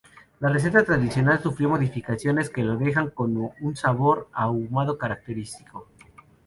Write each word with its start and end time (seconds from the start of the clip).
La 0.39 0.49
receta 0.49 0.81
tradicional 0.83 1.43
sufrió 1.43 1.69
modificaciones 1.69 2.49
que 2.49 2.63
lo 2.63 2.75
dejan 2.75 3.11
con 3.11 3.37
un 3.37 3.75
sabor 3.75 4.29
ahumado 4.33 4.97
característico. 4.97 5.89